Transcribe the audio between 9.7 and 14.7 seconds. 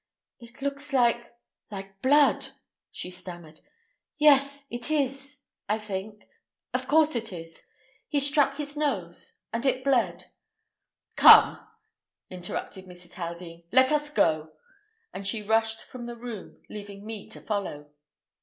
bled—" "Come," interrupted Mrs. Haldean, "let us go,"